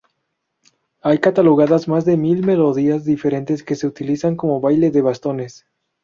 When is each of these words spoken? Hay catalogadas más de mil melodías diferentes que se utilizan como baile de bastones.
Hay 1.01 1.19
catalogadas 1.19 1.87
más 1.87 2.05
de 2.05 2.17
mil 2.17 2.43
melodías 2.43 3.05
diferentes 3.05 3.61
que 3.61 3.75
se 3.75 3.85
utilizan 3.85 4.35
como 4.35 4.59
baile 4.59 4.89
de 4.89 5.03
bastones. 5.03 5.67